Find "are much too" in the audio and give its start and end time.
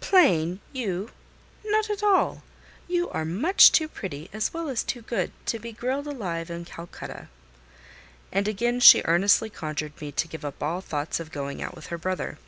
3.10-3.86